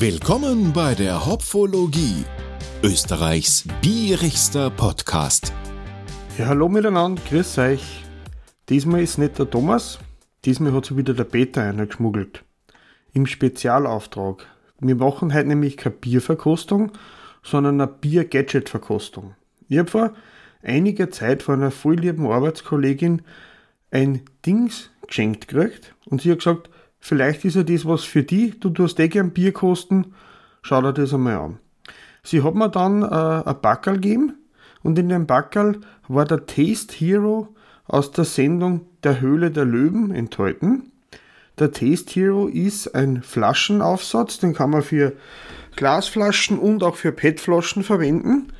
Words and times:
Willkommen 0.00 0.72
bei 0.72 0.94
der 0.94 1.26
Hopfologie, 1.26 2.24
Österreichs 2.84 3.64
bierigster 3.82 4.70
Podcast. 4.70 5.52
Ja, 6.38 6.46
hallo 6.46 6.68
miteinander, 6.68 7.20
grüß 7.28 7.58
euch. 7.58 8.04
Diesmal 8.68 9.02
ist 9.02 9.18
nicht 9.18 9.40
der 9.40 9.50
Thomas, 9.50 9.98
diesmal 10.44 10.72
hat 10.72 10.84
sich 10.84 10.96
wieder 10.96 11.14
der 11.14 11.24
Peter 11.24 11.64
eingeschmuggelt. 11.64 12.44
Im 13.12 13.26
Spezialauftrag. 13.26 14.46
Wir 14.78 14.94
machen 14.94 15.34
heute 15.34 15.48
nämlich 15.48 15.76
keine 15.76 15.96
Bierverkostung, 15.96 16.92
sondern 17.42 17.80
eine 17.80 17.90
Bier-Gadget-Verkostung. 17.90 19.34
Ich 19.68 19.78
habe 19.78 19.90
vor 19.90 20.14
einiger 20.62 21.10
Zeit 21.10 21.42
von 21.42 21.56
einer 21.56 21.72
voll 21.72 21.96
lieben 21.96 22.30
Arbeitskollegin 22.30 23.22
ein 23.90 24.20
Dings 24.46 24.90
geschenkt 25.04 25.48
gekriegt 25.48 25.96
und 26.06 26.22
sie 26.22 26.30
hat 26.30 26.38
gesagt, 26.38 26.70
vielleicht 27.00 27.44
ist 27.44 27.56
ja 27.56 27.62
das 27.62 27.86
was 27.86 28.04
für 28.04 28.22
dich, 28.22 28.60
du 28.60 28.70
tust 28.70 29.00
eh 29.00 29.08
gern 29.08 29.30
Bier 29.30 29.52
kosten, 29.52 30.14
schau 30.62 30.82
dir 30.82 30.92
das 30.92 31.14
einmal 31.14 31.36
an. 31.36 31.58
Sie 32.22 32.42
hat 32.42 32.54
mir 32.54 32.68
dann 32.68 33.02
äh, 33.02 33.06
ein 33.48 33.60
Backerl 33.60 33.94
gegeben 33.94 34.34
und 34.82 34.98
in 34.98 35.08
dem 35.08 35.26
Backerl 35.26 35.80
war 36.08 36.24
der 36.24 36.46
Taste 36.46 36.94
Hero 36.94 37.54
aus 37.86 38.12
der 38.12 38.24
Sendung 38.24 38.82
Der 39.02 39.20
Höhle 39.20 39.50
der 39.50 39.64
Löwen 39.64 40.10
enthalten. 40.10 40.92
Der 41.58 41.72
Taste 41.72 42.12
Hero 42.12 42.46
ist 42.46 42.94
ein 42.94 43.22
Flaschenaufsatz, 43.22 44.38
den 44.38 44.54
kann 44.54 44.70
man 44.70 44.82
für 44.82 45.14
Glasflaschen 45.76 46.58
und 46.58 46.82
auch 46.82 46.96
für 46.96 47.12
PET-Flaschen 47.12 47.82
verwenden 47.82 48.52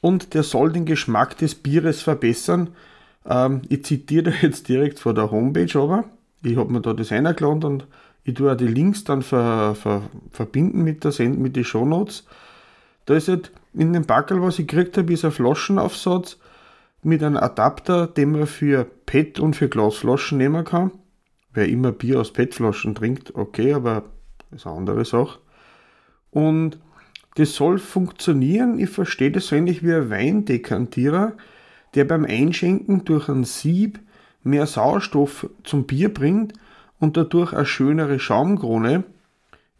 und 0.00 0.34
der 0.34 0.42
soll 0.42 0.72
den 0.72 0.86
Geschmack 0.86 1.36
des 1.38 1.54
Bieres 1.54 2.00
verbessern. 2.00 2.70
Ähm, 3.26 3.62
ich 3.68 3.84
zitiere 3.84 4.32
jetzt 4.40 4.68
direkt 4.68 4.98
vor 5.00 5.14
der 5.14 5.30
Homepage, 5.30 5.78
aber 5.78 6.04
ich 6.42 6.56
habe 6.56 6.72
mir 6.72 6.80
da 6.80 6.92
das 6.92 7.12
eingeladen 7.12 7.64
und 7.64 7.86
ich 8.24 8.34
tue 8.34 8.52
auch 8.52 8.56
die 8.56 8.66
Links 8.66 9.04
dann 9.04 9.22
ver, 9.22 9.74
ver, 9.74 10.02
verbinden 10.30 10.82
mit 10.82 11.04
der 11.04 11.12
Send 11.12 11.38
mit 11.38 11.56
den 11.56 11.64
Shownotes. 11.64 12.26
Da 13.04 13.14
ist 13.14 13.28
halt 13.28 13.52
in 13.72 13.92
dem 13.92 14.04
Backel, 14.04 14.42
was 14.42 14.58
ich 14.58 14.66
gekriegt 14.66 14.98
habe, 14.98 15.12
ist 15.12 15.24
ein 15.24 15.30
Flaschenaufsatz 15.30 16.38
mit 17.02 17.22
einem 17.22 17.36
Adapter, 17.36 18.08
den 18.08 18.32
man 18.32 18.46
für 18.46 18.84
PET 18.84 19.38
und 19.38 19.54
für 19.54 19.68
Glasflaschen 19.68 20.38
nehmen 20.38 20.64
kann. 20.64 20.90
Wer 21.52 21.68
immer 21.68 21.92
Bier 21.92 22.20
aus 22.20 22.32
PET-Flaschen 22.32 22.94
trinkt, 22.94 23.34
okay, 23.34 23.72
aber 23.72 24.04
ist 24.50 24.66
eine 24.66 24.76
andere 24.76 25.04
Sache. 25.04 25.38
Und 26.30 26.78
das 27.36 27.54
soll 27.54 27.78
funktionieren. 27.78 28.78
Ich 28.78 28.90
verstehe 28.90 29.30
das 29.30 29.46
so 29.46 29.56
ähnlich 29.56 29.84
wie 29.84 29.94
ein 29.94 30.10
Weindekantierer, 30.10 31.34
der 31.94 32.04
beim 32.04 32.24
Einschenken 32.24 33.04
durch 33.04 33.28
ein 33.28 33.44
Sieb 33.44 34.00
mehr 34.46 34.66
Sauerstoff 34.66 35.48
zum 35.64 35.84
Bier 35.84 36.12
bringt 36.12 36.54
und 36.98 37.16
dadurch 37.16 37.52
eine 37.52 37.66
schönere 37.66 38.18
Schaumkrone 38.18 39.04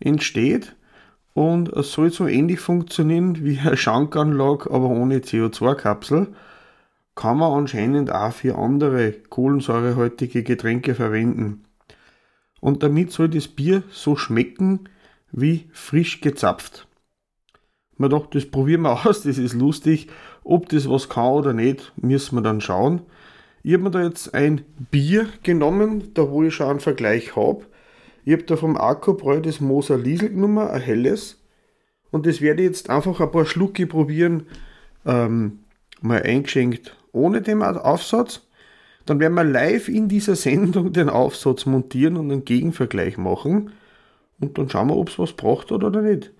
entsteht. 0.01 0.77
Und 1.35 1.69
es 1.69 1.93
soll 1.93 2.11
so 2.11 2.27
ähnlich 2.27 2.61
funktionieren 2.61 3.45
wie 3.45 3.59
eine 3.59 3.77
Schankanlage, 3.77 4.71
aber 4.71 4.89
ohne 4.89 5.19
CO2-Kapsel. 5.19 6.29
Kann 7.15 7.39
man 7.39 7.53
anscheinend 7.53 8.11
auch 8.13 8.33
für 8.33 8.57
andere 8.57 9.13
kohlensäurehaltige 9.13 10.43
Getränke 10.43 10.95
verwenden. 10.95 11.65
Und 12.61 12.83
damit 12.83 13.13
soll 13.13 13.29
das 13.29 13.49
Bier 13.49 13.83
so 13.91 14.17
schmecken 14.17 14.89
wie 15.31 15.69
frisch 15.73 16.21
gezapft. 16.21 16.87
Man 17.97 18.11
dachte, 18.11 18.39
das 18.39 18.51
probieren 18.51 18.83
wir 18.83 18.93
aus, 19.07 19.23
das 19.23 19.39
ist 19.39 19.55
lustig. 19.55 20.09
Ob 20.45 20.69
das 20.69 20.89
was 20.89 21.09
kann 21.09 21.33
oder 21.33 21.53
nicht, 21.53 21.93
müssen 21.97 22.37
wir 22.37 22.43
dann 22.43 22.61
schauen. 22.61 23.03
Ich 23.67 23.73
habe 23.73 23.83
mir 23.83 23.91
da 23.91 24.05
jetzt 24.05 24.33
ein 24.33 24.65
Bier 24.93 25.27
genommen, 25.43 26.15
da 26.15 26.31
wo 26.31 26.45
ich 26.45 26.55
schon 26.55 26.69
einen 26.69 26.79
Vergleich 26.79 27.35
habe. 27.35 27.65
Ich 28.25 28.33
habe 28.33 28.45
da 28.45 28.55
vom 28.55 28.77
Akkubräu 28.77 29.41
das 29.41 29.61
Moser 29.61 29.99
Liesel 29.99 30.29
genommen, 30.29 30.69
ein 30.69 30.81
helles. 30.81 31.43
Und 32.13 32.27
das 32.27 32.41
werde 32.41 32.63
ich 32.63 32.69
jetzt 32.69 32.91
einfach 32.91 33.19
ein 33.21 33.33
paar 33.33 33.45
Schlucke 33.45 33.89
probieren, 33.89 34.47
ähm, 35.05 35.65
mal 36.01 36.23
eingeschenkt 36.23 36.97
ohne 37.11 37.43
den 37.43 37.61
Aufsatz. 37.61 38.47
Dann 39.05 39.19
werden 39.19 39.35
wir 39.35 39.43
live 39.43 39.89
in 39.89 40.07
dieser 40.07 40.37
Sendung 40.37 40.93
den 40.93 41.09
Aufsatz 41.09 41.67
montieren 41.67 42.17
und 42.17 42.31
einen 42.31 42.45
Gegenvergleich 42.45 43.19
machen. 43.19 43.73
Und 44.39 44.59
dann 44.59 44.71
schauen 44.71 44.91
wir, 44.91 44.97
ob 44.97 45.09
es 45.09 45.19
was 45.19 45.33
braucht 45.33 45.73
oder 45.73 45.91
nicht. 46.03 46.33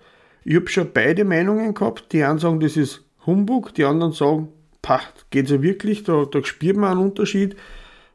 Ich 0.45 0.55
habe 0.55 0.69
schon 0.69 0.93
beide 0.93 1.25
Meinungen 1.25 1.73
gehabt. 1.73 2.13
Die 2.13 2.23
einen 2.23 2.39
sagen, 2.39 2.61
das 2.61 2.77
ist 2.77 3.03
Humbug, 3.25 3.73
die 3.73 3.83
anderen 3.83 4.13
sagen, 4.13 4.47
pah, 4.87 5.01
geht 5.31 5.49
ja 5.49 5.61
wirklich, 5.61 6.03
da, 6.03 6.23
da 6.23 6.41
spürt 6.45 6.77
man 6.77 6.91
einen 6.91 7.01
Unterschied. 7.01 7.57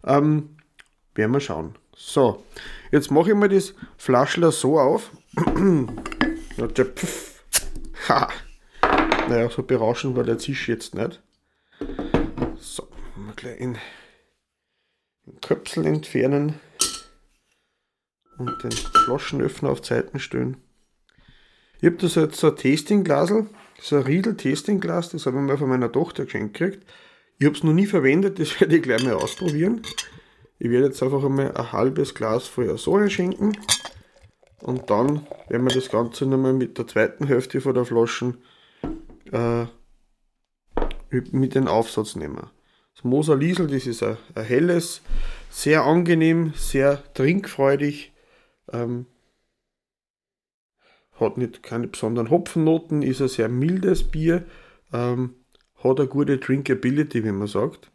Ähm, 0.05 0.57
werden 1.15 1.33
wir 1.33 1.41
schauen. 1.41 1.75
So, 1.95 2.43
jetzt 2.91 3.11
mache 3.11 3.31
ich 3.31 3.37
mir 3.37 3.51
das 3.51 3.75
Flaschler 3.99 4.53
so 4.53 4.81
auf. 4.81 5.11
ha. 8.09 8.29
Naja, 9.29 9.51
so 9.51 9.63
berauschend 9.63 10.17
war 10.17 10.25
der 10.25 10.39
Zisch 10.39 10.69
jetzt 10.69 10.95
nicht. 10.95 11.23
So, 12.57 12.89
mal 13.17 13.35
gleich 13.37 13.61
in 13.61 13.77
den 15.27 15.41
Köpsel 15.43 15.85
entfernen 15.85 16.59
und 18.39 18.65
den 18.65 18.73
Flaschenöffner 18.73 19.69
auf 19.69 19.83
Zeiten 19.83 20.19
stellen. 20.19 20.57
Ich 21.81 21.87
habe 21.87 21.97
das 21.97 22.15
jetzt 22.15 22.41
so 22.41 22.49
ein 22.49 22.57
Tastingglasel, 22.57 23.49
so 23.81 23.97
ein 23.97 24.03
Riedel-Tastingglas, 24.03 25.11
das 25.11 25.27
habe 25.27 25.39
ich 25.39 25.43
mal 25.43 25.59
von 25.59 25.69
meiner 25.69 25.91
Tochter 25.91 26.25
geschenkt 26.25 26.59
gekriegt. 26.59 26.87
Ich 27.39 27.47
habe 27.47 27.57
es 27.57 27.65
noch 27.65 27.73
nie 27.73 27.87
verwendet, 27.87 28.39
das 28.41 28.61
werde 28.61 28.77
ich 28.77 28.83
gleich 28.83 29.03
mal 29.03 29.15
ausprobieren. 29.15 29.83
Ich 30.59 30.71
werde 30.71 30.87
jetzt 30.87 31.03
einfach 31.03 31.25
einmal 31.25 31.57
ein 31.57 31.73
halbes 31.73 32.15
Glas 32.15 32.47
vorher 32.47 32.77
so 32.77 32.97
einschenken 32.97 33.57
und 34.61 34.91
dann 34.91 35.27
werden 35.49 35.67
wir 35.67 35.75
das 35.75 35.91
Ganze 35.91 36.25
nochmal 36.25 36.53
mit 36.53 36.79
der 36.79 36.87
zweiten 36.87 37.27
Hälfte 37.27 37.61
von 37.61 37.75
der 37.75 37.85
Flaschen 37.85 38.39
äh, 39.33 39.67
mit 41.11 41.55
den 41.55 41.67
Aufsatz 41.67 42.15
nehmen. 42.15 42.49
Das 42.95 43.05
Moser 43.05 43.37
Liesel, 43.37 43.67
das 43.67 43.87
ist 43.87 44.03
ein, 44.03 44.17
ein 44.35 44.45
helles, 44.45 45.03
sehr 45.51 45.85
angenehm, 45.85 46.53
sehr 46.55 47.03
trinkfreudig. 47.15 48.13
Ähm, 48.73 49.07
hat 51.23 51.39
nicht 51.39 51.63
keine 51.63 51.89
besonderen 51.89 52.31
Hopfennoten, 52.31 53.03
ist 53.03 53.21
ein 53.21 53.29
sehr 53.29 53.49
mildes 53.49 54.05
Bier, 54.05 54.45
ähm, 54.93 55.35
hat 55.83 55.99
eine 55.99 56.09
gute 56.09 56.39
Drinkability, 56.39 57.25
wie 57.25 57.33
man 57.33 57.49
sagt. 57.49 57.91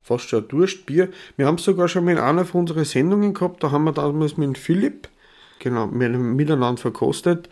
Fast 0.00 0.28
schon 0.28 0.44
ein 0.44 0.48
Durstbier. 0.48 1.10
Wir 1.36 1.46
haben 1.46 1.56
es 1.56 1.64
sogar 1.64 1.88
schon 1.88 2.04
mal 2.04 2.12
in 2.12 2.18
einer 2.18 2.44
von 2.44 2.62
unseren 2.62 2.84
Sendungen 2.84 3.34
gehabt, 3.34 3.62
da 3.62 3.70
haben 3.70 3.84
wir 3.84 3.92
damals 3.92 4.36
mit 4.36 4.56
Philipp 4.56 5.08
genau, 5.58 5.86
miteinander 5.86 6.80
verkostet 6.80 7.48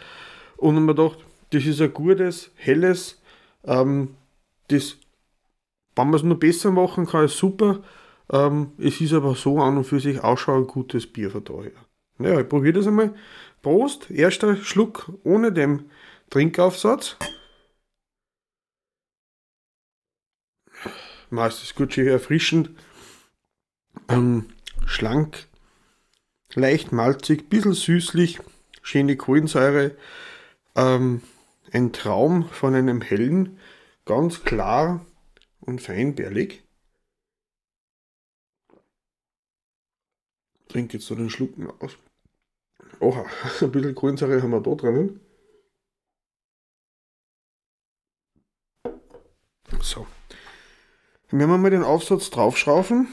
und 0.56 0.76
haben 0.76 0.86
gedacht, 0.86 1.18
das 1.50 1.64
ist 1.64 1.80
ein 1.80 1.92
gutes, 1.92 2.50
helles, 2.56 3.20
ähm, 3.64 4.14
das, 4.68 4.96
wenn 5.94 6.06
man 6.06 6.14
es 6.14 6.22
noch 6.22 6.36
besser 6.36 6.70
machen 6.70 7.06
kann, 7.06 7.24
ist 7.24 7.38
super. 7.38 7.82
Ähm, 8.30 8.72
es 8.78 9.00
ist 9.00 9.12
aber 9.12 9.34
so 9.34 9.60
an 9.60 9.76
und 9.76 9.84
für 9.84 10.00
sich 10.00 10.22
auch 10.22 10.38
schon 10.38 10.62
ein 10.62 10.66
gutes 10.66 11.06
Bier 11.06 11.30
von 11.30 11.44
daher. 11.44 11.72
Naja, 12.18 12.40
ich 12.40 12.48
probiere 12.48 12.74
das 12.74 12.86
einmal. 12.86 13.14
Prost, 13.66 14.12
erster 14.12 14.54
Schluck 14.54 15.12
ohne 15.24 15.50
den 15.50 15.90
Trinkaufsatz. 16.30 17.16
Meist 21.30 21.64
ist 21.64 21.74
gut, 21.74 21.92
schön 21.92 22.06
erfrischend. 22.06 22.70
Ähm, 24.06 24.50
schlank, 24.86 25.48
leicht 26.54 26.92
malzig, 26.92 27.50
bisschen 27.50 27.72
süßlich, 27.72 28.38
schöne 28.82 29.16
Kohlensäure. 29.16 29.96
Ähm, 30.76 31.22
ein 31.72 31.92
Traum 31.92 32.48
von 32.48 32.72
einem 32.72 33.00
hellen, 33.00 33.58
ganz 34.04 34.44
klar 34.44 35.04
und 35.58 35.82
feinbärlig. 35.82 36.62
Trinke 40.68 40.98
jetzt 40.98 41.06
so 41.08 41.16
den 41.16 41.30
Schlucken 41.30 41.68
aus. 41.80 41.98
Oha, 43.00 43.24
ein 43.60 43.70
bisschen 43.70 43.94
Kohlensäure 43.94 44.42
haben 44.42 44.50
wir 44.50 44.60
da 44.60 44.74
drinnen. 44.74 45.20
So. 49.80 50.06
Dann 51.30 51.40
werden 51.40 51.50
wir 51.50 51.58
mal 51.58 51.70
den 51.70 51.82
Aufsatz 51.82 52.30
draufschrauben 52.30 53.08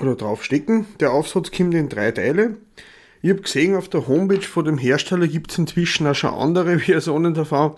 oder 0.00 0.16
draufstecken. 0.16 0.86
Der 1.00 1.12
Aufsatz 1.12 1.50
kommt 1.50 1.74
in 1.74 1.88
drei 1.88 2.10
Teile. 2.10 2.56
Ich 3.22 3.30
habe 3.30 3.42
gesehen, 3.42 3.76
auf 3.76 3.88
der 3.88 4.06
Homepage 4.06 4.42
von 4.42 4.64
dem 4.64 4.78
Hersteller 4.78 5.26
gibt 5.28 5.50
es 5.50 5.58
inzwischen 5.58 6.06
auch 6.06 6.14
schon 6.14 6.34
andere 6.34 6.78
Versionen 6.80 7.34
davon. 7.34 7.76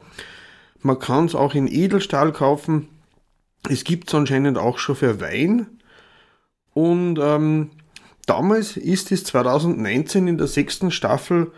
Man 0.83 0.99
kann 0.99 1.27
es 1.27 1.35
auch 1.35 1.55
in 1.55 1.69
Edelstahl 1.69 2.33
kaufen. 2.33 2.89
Es 3.69 3.85
gibt 3.85 4.09
es 4.09 4.15
anscheinend 4.15 4.59
auch 4.59 4.79
schon 4.79 4.97
für 4.97 5.21
Wein. 5.21 5.67
Und 6.75 7.19
ähm, 7.21 7.71
Damals 8.27 8.77
ist 8.77 9.13
es 9.13 9.25
2019 9.25 10.27
in 10.27 10.39
der 10.39 10.49
sechsten 10.49 10.91
Staffel 10.91 11.53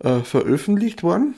äh, 0.00 0.20
veröffentlicht 0.20 1.02
worden. 1.02 1.34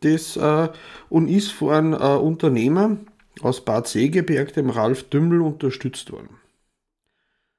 Das, 0.00 0.36
äh, 0.36 0.68
und 1.08 1.28
ist 1.28 1.52
von 1.52 1.70
einem 1.70 1.92
äh, 1.94 2.16
Unternehmer 2.16 2.96
aus 3.40 3.64
Bad 3.64 3.86
Segeberg, 3.86 4.52
dem 4.54 4.70
Ralf 4.70 5.08
Dümmel, 5.08 5.40
unterstützt 5.40 6.10
worden. 6.10 6.40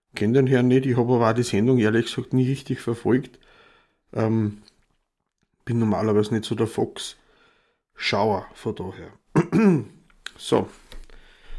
Ich 0.10 0.20
kenne 0.20 0.34
den 0.34 0.48
Herrn 0.48 0.68
nicht, 0.68 0.86
ich 0.86 0.98
habe 0.98 1.14
aber 1.14 1.30
auch 1.30 1.34
die 1.34 1.44
Sendung 1.44 1.80
ehrlich 1.80 2.06
gesagt 2.06 2.34
nie 2.34 2.48
richtig 2.48 2.82
verfolgt. 2.82 3.40
Ähm, 4.14 4.62
Bin 5.66 5.80
normalerweise 5.80 6.34
nicht 6.34 6.46
so 6.46 6.56
der 6.56 6.68
Fox-Schauer 6.68 8.46
von 8.54 8.76
daher. 8.76 9.10
so, 10.38 10.68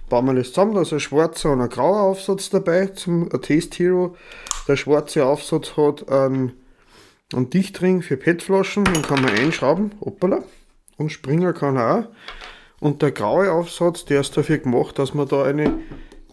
bauen 0.08 0.26
wir 0.26 0.34
das 0.34 0.48
zusammen. 0.48 0.75
Da 0.75 0.82
ist 0.82 0.92
ein 0.92 1.00
schwarzer 1.00 1.52
und 1.52 1.62
ein 1.62 1.69
grauer 1.69 2.02
Aufsatz 2.02 2.50
dabei 2.50 2.87
zum 2.88 3.30
Taste 3.30 3.82
Hero. 3.82 4.16
Der 4.66 4.76
schwarze 4.76 5.26
Aufsatz 5.26 5.76
hat 5.76 6.08
einen, 6.08 6.52
einen 7.32 7.50
Dichtring 7.50 8.02
für 8.02 8.16
PET-Flaschen, 8.16 8.84
den 8.84 9.02
kann 9.02 9.22
man 9.22 9.34
einschrauben. 9.34 9.93
Hoppala. 10.00 10.43
Und 10.96 11.11
Springer 11.11 11.52
kann 11.52 11.76
er 11.76 11.99
auch. 11.99 12.05
Und 12.81 13.02
der 13.02 13.12
graue 13.12 13.50
Aufsatz, 13.52 14.05
der 14.05 14.20
ist 14.20 14.37
dafür 14.37 14.58
gemacht, 14.58 14.99
dass 14.99 15.14
man 15.14 15.28
da 15.28 15.44
eine 15.44 15.81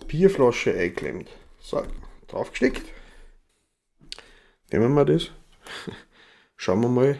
Bierflasche 0.07 0.74
einklemmt. 0.74 1.30
So, 1.60 1.83
draufgesteckt. 2.28 2.83
Nehmen 4.72 4.94
wir 4.94 5.06
das. 5.06 5.31
Schauen 6.57 6.81
wir 6.81 6.89
mal. 6.89 7.19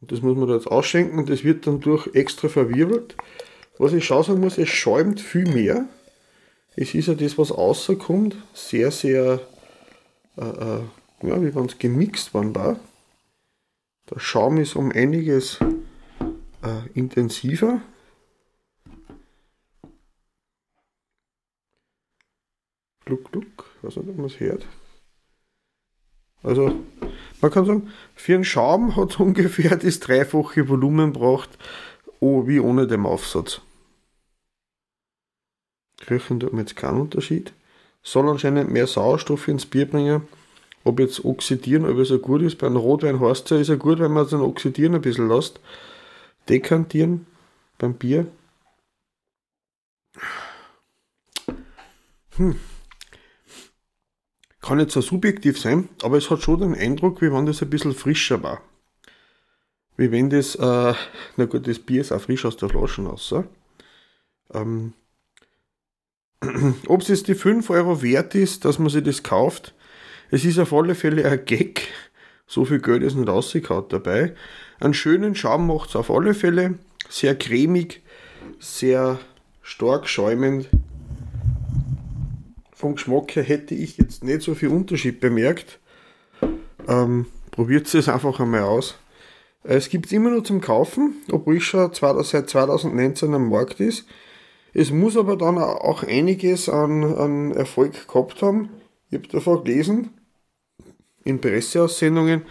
Und 0.00 0.12
das 0.12 0.22
muss 0.22 0.36
man 0.36 0.48
da 0.48 0.54
jetzt 0.54 0.66
ausschenken 0.66 1.18
und 1.18 1.30
das 1.30 1.44
wird 1.44 1.66
dann 1.66 1.80
durch 1.80 2.14
extra 2.14 2.48
verwirbelt. 2.48 3.16
Was 3.78 3.92
ich 3.92 4.04
schon 4.04 4.22
sagen 4.22 4.40
muss, 4.40 4.58
es 4.58 4.68
schäumt 4.68 5.20
viel 5.20 5.48
mehr. 5.52 5.86
Es 6.76 6.94
ist 6.94 7.08
ja 7.08 7.14
das, 7.14 7.38
was 7.38 7.56
rauskommt, 7.56 8.36
sehr, 8.52 8.90
sehr, 8.90 9.40
äh, 10.36 10.44
äh, 10.44 10.82
ja, 11.22 11.42
wie 11.42 11.54
wenn 11.54 11.66
es 11.66 11.78
gemixt 11.78 12.34
worden 12.34 12.54
war. 12.54 12.78
Der 14.10 14.20
Schaum 14.20 14.58
ist 14.58 14.76
um 14.76 14.92
einiges 14.92 15.58
äh, 16.62 16.88
intensiver. 16.94 17.80
Gluck, 23.04 23.30
gluck, 23.30 23.70
weiß 23.82 23.96
nicht, 23.96 24.08
ob 24.08 24.16
man 24.16 24.26
es 24.26 24.40
hört. 24.40 24.66
Also, 26.42 26.80
man 27.40 27.50
kann 27.50 27.66
sagen, 27.66 27.92
für 28.14 28.34
einen 28.34 28.44
Schaum 28.44 28.96
hat 28.96 29.10
es 29.10 29.16
ungefähr 29.20 29.76
das 29.76 30.00
dreifache 30.00 30.68
Volumen 30.68 31.12
braucht, 31.12 31.58
wie 32.20 32.60
ohne 32.60 32.86
den 32.86 33.06
Aufsatz. 33.06 33.60
Riechen 36.08 36.40
tut 36.40 36.52
mir 36.52 36.60
jetzt 36.60 36.76
keinen 36.76 37.00
Unterschied. 37.00 37.52
Soll 38.06 38.28
anscheinend 38.28 38.70
mehr 38.70 38.86
Sauerstoff 38.86 39.48
ins 39.48 39.66
Bier 39.66 39.90
bringen. 39.90 40.28
Ob 40.84 41.00
jetzt 41.00 41.24
oxidieren, 41.24 41.84
ob 41.84 41.98
es 41.98 42.06
so 42.06 42.20
gut 42.20 42.40
ist. 42.40 42.56
Beim 42.56 42.76
Rotwein 42.76 43.18
heißt 43.18 43.46
es 43.46 43.50
ja, 43.50 43.56
ist 43.56 43.68
ja 43.68 43.74
gut, 43.74 43.98
wenn 43.98 44.12
man 44.12 44.24
es 44.24 44.30
dann 44.30 44.42
oxidieren 44.42 44.94
ein 44.94 45.00
bisschen 45.00 45.28
lässt. 45.28 45.58
Dekantieren 46.48 47.26
beim 47.78 47.94
Bier. 47.94 48.28
Hm. 52.36 52.60
Kann 54.60 54.78
jetzt 54.78 54.92
so 54.92 55.00
subjektiv 55.00 55.58
sein, 55.58 55.88
aber 56.04 56.16
es 56.16 56.30
hat 56.30 56.42
schon 56.42 56.60
den 56.60 56.74
Eindruck, 56.76 57.20
wie 57.22 57.32
wenn 57.32 57.46
das 57.46 57.60
ein 57.60 57.70
bisschen 57.70 57.92
frischer 57.92 58.40
war. 58.44 58.60
Wie 59.96 60.12
wenn 60.12 60.30
das, 60.30 60.54
äh, 60.54 60.94
na 61.36 61.44
gut, 61.46 61.66
das 61.66 61.80
Bier 61.80 62.02
ist 62.02 62.12
auch 62.12 62.20
frisch 62.20 62.44
aus 62.44 62.56
der 62.56 62.68
Flasche 62.68 63.02
raus. 63.02 63.34
Ähm, 64.54 64.92
Ob 66.86 67.02
es 67.02 67.08
jetzt 67.08 67.28
die 67.28 67.34
5 67.34 67.68
Euro 67.70 68.02
wert 68.02 68.34
ist, 68.34 68.64
dass 68.64 68.78
man 68.78 68.88
sich 68.88 69.04
das 69.04 69.22
kauft, 69.22 69.74
es 70.30 70.44
ist 70.44 70.58
auf 70.58 70.72
alle 70.72 70.94
Fälle 70.94 71.24
ein 71.24 71.44
Gag. 71.44 71.88
So 72.46 72.64
viel 72.64 72.80
Geld 72.80 73.02
ist 73.02 73.16
nicht 73.16 73.28
rausgehauen 73.28 73.86
dabei. 73.88 74.34
Einen 74.80 74.94
schönen 74.94 75.34
Schaum 75.34 75.66
macht 75.66 75.90
es 75.90 75.96
auf 75.96 76.10
alle 76.10 76.34
Fälle. 76.34 76.74
Sehr 77.08 77.36
cremig, 77.36 78.02
sehr 78.58 79.18
stark 79.62 80.08
schäumend. 80.08 80.68
Vom 82.72 82.96
Geschmack 82.96 83.36
her 83.36 83.42
hätte 83.42 83.74
ich 83.74 83.96
jetzt 83.96 84.22
nicht 84.22 84.42
so 84.42 84.54
viel 84.54 84.68
Unterschied 84.68 85.20
bemerkt. 85.20 85.78
Ähm, 86.88 87.26
Probiert 87.56 87.92
es 87.94 88.08
einfach 88.10 88.38
einmal 88.38 88.64
aus. 88.64 88.96
Es 89.62 89.88
gibt 89.88 90.06
es 90.06 90.12
immer 90.12 90.28
noch 90.28 90.42
zum 90.42 90.60
Kaufen, 90.60 91.14
obwohl 91.32 91.56
ich 91.56 91.64
schon 91.64 91.90
seit 91.94 92.50
2019 92.50 93.32
am 93.32 93.48
Markt 93.48 93.80
ist. 93.80 94.04
Es 94.78 94.90
muss 94.90 95.16
aber 95.16 95.38
dann 95.38 95.56
auch 95.56 96.02
einiges 96.02 96.68
an, 96.68 97.02
an 97.02 97.52
Erfolg 97.52 98.06
gehabt 98.06 98.42
haben. 98.42 98.68
Ich 99.08 99.16
habe 99.16 99.28
davor 99.28 99.64
gelesen, 99.64 100.10
in 101.24 101.40
Presseaussendungen, 101.40 102.42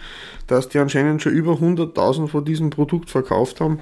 dass 0.47 0.67
die 0.67 0.79
anscheinend 0.79 1.21
schon 1.21 1.33
über 1.33 1.51
100.000 1.51 2.27
von 2.27 2.43
diesem 2.43 2.71
Produkt 2.71 3.11
verkauft 3.11 3.61
haben. 3.61 3.79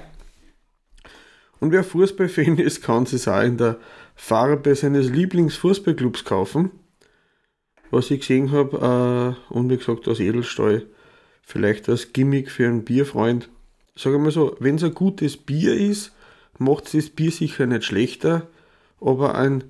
Und 1.58 1.72
wer 1.72 1.82
Fußballfan 1.84 2.58
ist, 2.58 2.82
kann 2.82 3.04
es 3.04 3.26
auch 3.26 3.40
in 3.40 3.56
der 3.56 3.78
Farbe 4.14 4.74
seines 4.74 5.08
Lieblingsfußballclubs 5.08 6.26
kaufen. 6.26 6.70
Was 7.90 8.10
ich 8.10 8.20
gesehen 8.20 8.52
habe, 8.52 9.36
äh, 9.50 9.54
und 9.54 9.70
wie 9.70 9.78
gesagt 9.78 10.06
aus 10.06 10.20
Edelstahl, 10.20 10.84
vielleicht 11.40 11.88
als 11.88 12.12
Gimmick 12.12 12.50
für 12.50 12.68
einen 12.68 12.84
Bierfreund. 12.84 13.48
Sag 13.96 14.12
mal 14.20 14.30
so, 14.30 14.54
wenn 14.60 14.74
es 14.74 14.84
ein 14.84 14.92
gutes 14.92 15.38
Bier 15.38 15.74
ist, 15.74 16.12
macht 16.58 16.92
das 16.94 17.10
Bier 17.10 17.30
sicher 17.30 17.66
nicht 17.66 17.84
schlechter, 17.84 18.46
aber 19.00 19.34
ein 19.34 19.64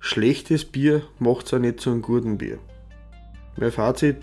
schlechtes 0.00 0.64
Bier 0.64 1.02
macht 1.18 1.46
es 1.46 1.54
auch 1.54 1.58
nicht 1.58 1.80
zu 1.80 1.90
einem 1.90 2.02
guten 2.02 2.38
Bier. 2.38 2.58
Mein 3.56 3.72
Fazit, 3.72 4.16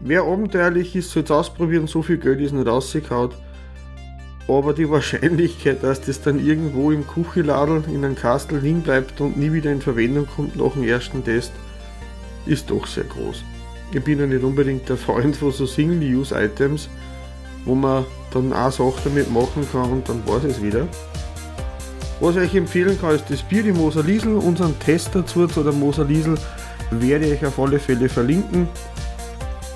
wer 0.00 0.22
abenteuerlich 0.22 0.96
ist, 0.96 1.10
soll 1.10 1.22
es 1.22 1.30
ausprobieren, 1.30 1.86
so 1.86 2.02
viel 2.02 2.18
Geld 2.18 2.40
ist 2.40 2.52
nicht 2.52 2.66
rausgehauen. 2.66 3.30
Aber 4.48 4.74
die 4.74 4.90
Wahrscheinlichkeit, 4.90 5.82
dass 5.82 6.00
das 6.00 6.20
dann 6.20 6.44
irgendwo 6.44 6.90
im 6.90 7.06
Kucheladel 7.06 7.84
in 7.88 8.04
einem 8.04 8.16
Kastel 8.16 8.58
liegen 8.58 8.82
bleibt 8.82 9.20
und 9.20 9.36
nie 9.36 9.52
wieder 9.52 9.72
in 9.72 9.80
Verwendung 9.80 10.26
kommt 10.26 10.56
nach 10.56 10.72
dem 10.72 10.84
ersten 10.84 11.24
Test, 11.24 11.52
ist 12.46 12.70
doch 12.70 12.86
sehr 12.86 13.04
groß. 13.04 13.42
Ich 13.92 14.02
bin 14.02 14.18
ja 14.18 14.26
nicht 14.26 14.42
unbedingt 14.42 14.88
der 14.88 14.96
Freund 14.96 15.36
von 15.36 15.52
so 15.52 15.66
Single-Use-Items, 15.66 16.88
wo 17.64 17.74
man 17.74 18.04
dann 18.32 18.52
eine 18.52 18.70
Sache 18.70 19.00
damit 19.04 19.30
machen 19.30 19.66
kann 19.70 19.90
und 19.92 20.08
dann 20.08 20.26
war 20.26 20.42
es 20.44 20.62
wieder. 20.62 20.86
Was 22.20 22.36
ich 22.36 22.42
euch 22.42 22.54
empfehlen 22.54 22.98
kann, 23.00 23.14
ist 23.14 23.28
das 23.28 23.42
Bier, 23.42 23.62
die 23.62 23.72
Moser 23.72 24.02
Liesel. 24.02 24.36
Unseren 24.36 24.78
Test 24.78 25.10
dazu 25.14 25.46
zu 25.46 25.62
der 25.62 25.72
Moser 25.72 26.04
Liesel 26.04 26.36
werde 26.90 27.26
ich 27.26 27.44
auf 27.44 27.58
alle 27.58 27.78
Fälle 27.78 28.08
verlinken. 28.08 28.68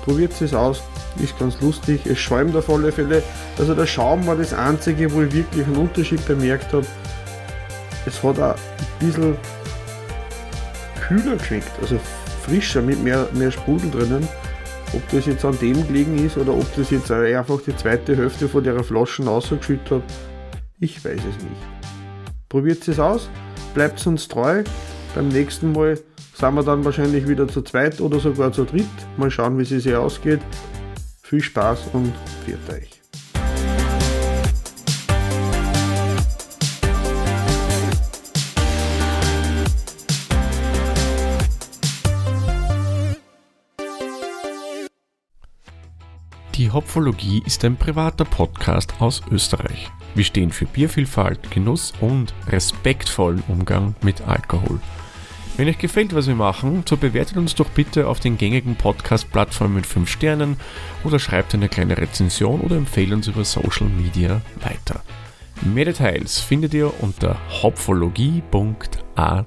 Probiert 0.03 0.39
es 0.41 0.53
aus, 0.53 0.81
ist 1.21 1.37
ganz 1.37 1.59
lustig. 1.61 2.05
Es 2.05 2.17
schäumt 2.17 2.55
auf 2.55 2.69
alle 2.69 2.91
Fälle. 2.91 3.23
Also 3.57 3.75
der 3.75 3.85
Schaum 3.85 4.25
war 4.25 4.35
das 4.35 4.53
einzige, 4.53 5.11
wo 5.13 5.21
ich 5.21 5.33
wirklich 5.33 5.65
einen 5.65 5.75
Unterschied 5.75 6.25
bemerkt 6.25 6.71
habe. 6.73 6.85
Es 8.05 8.23
hat 8.23 8.39
auch 8.39 8.55
ein 8.55 8.55
bisschen 8.99 9.35
kühler 11.07 11.35
geschmeckt, 11.35 11.71
also 11.81 11.99
frischer 12.43 12.81
mit 12.81 13.03
mehr, 13.03 13.27
mehr 13.33 13.51
Sprudel 13.51 13.91
drinnen. 13.91 14.27
Ob 14.93 15.07
das 15.11 15.27
jetzt 15.27 15.45
an 15.45 15.57
dem 15.59 15.85
gelegen 15.87 16.25
ist 16.25 16.37
oder 16.37 16.53
ob 16.53 16.75
das 16.75 16.89
jetzt 16.89 17.11
einfach 17.11 17.61
die 17.61 17.75
zweite 17.75 18.17
Hälfte 18.17 18.49
von 18.49 18.63
der 18.63 18.83
Flaschen 18.83 19.27
rausgeschüttet 19.27 19.91
hat, 19.91 20.03
ich 20.79 21.03
weiß 21.03 21.19
es 21.19 21.43
nicht. 21.43 21.61
Probiert 22.47 22.87
es 22.87 22.99
aus, 22.99 23.29
bleibt 23.75 24.05
uns 24.07 24.27
treu. 24.27 24.63
Beim 25.13 25.27
nächsten 25.27 25.73
Mal 25.73 25.99
sind 26.33 26.53
wir 26.55 26.63
dann 26.63 26.85
wahrscheinlich 26.85 27.27
wieder 27.27 27.47
zu 27.47 27.61
zweit 27.61 28.01
oder 28.01 28.19
sogar 28.19 28.51
zu 28.51 28.63
dritt. 28.63 28.85
Mal 29.17 29.29
schauen, 29.29 29.57
wie 29.57 29.63
es 29.63 29.69
sich 29.69 29.95
ausgeht. 29.95 30.41
Viel 31.21 31.41
Spaß 31.41 31.89
und 31.93 32.11
viert 32.45 32.67
euch. 32.71 32.98
Die 46.59 46.71
Hopfologie 46.71 47.41
ist 47.45 47.63
ein 47.63 47.77
privater 47.77 48.25
Podcast 48.25 48.93
aus 48.99 49.21
Österreich. 49.31 49.89
Wir 50.13 50.25
stehen 50.25 50.51
für 50.51 50.65
Biervielfalt, 50.65 51.51
Genuss 51.51 51.93
und 52.01 52.33
respektvollen 52.49 53.41
Umgang 53.47 53.95
mit 54.01 54.19
Alkohol. 54.27 54.81
Wenn 55.55 55.69
euch 55.69 55.77
gefällt, 55.77 56.13
was 56.13 56.27
wir 56.27 56.35
machen, 56.35 56.83
so 56.85 56.97
bewertet 56.97 57.37
uns 57.37 57.55
doch 57.55 57.69
bitte 57.69 58.09
auf 58.09 58.19
den 58.19 58.37
gängigen 58.37 58.75
Podcast-Plattformen 58.75 59.75
mit 59.75 59.85
5 59.85 60.09
Sternen 60.09 60.57
oder 61.05 61.17
schreibt 61.17 61.53
eine 61.53 61.69
kleine 61.69 61.97
Rezension 61.97 62.59
oder 62.59 62.75
empfehlt 62.75 63.13
uns 63.13 63.29
über 63.29 63.45
Social 63.45 63.87
Media 63.87 64.41
weiter. 64.59 65.01
Mehr 65.61 65.85
Details 65.85 66.41
findet 66.41 66.73
ihr 66.73 66.91
unter 67.01 67.37
hopfologie.at. 67.63 69.45